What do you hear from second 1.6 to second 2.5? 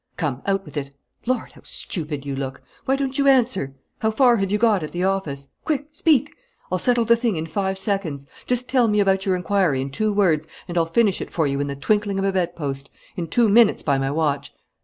stupid you